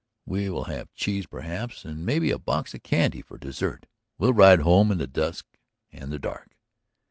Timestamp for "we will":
0.25-0.63